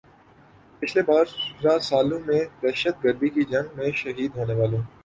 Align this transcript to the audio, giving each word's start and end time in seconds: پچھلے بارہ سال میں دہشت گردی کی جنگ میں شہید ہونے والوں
پچھلے 0.81 1.01
بارہ 1.07 1.77
سال 1.89 2.09
میں 2.25 2.41
دہشت 2.61 3.03
گردی 3.03 3.29
کی 3.29 3.43
جنگ 3.51 3.67
میں 3.77 3.91
شہید 3.97 4.31
ہونے 4.35 4.53
والوں 4.53 4.81